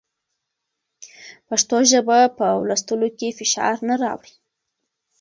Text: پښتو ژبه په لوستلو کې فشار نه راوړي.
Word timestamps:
پښتو 1.47 1.77
ژبه 1.91 2.17
په 2.37 2.45
لوستلو 2.67 3.09
کې 3.17 3.35
فشار 3.39 3.75
نه 3.87 3.95
راوړي. 4.03 4.33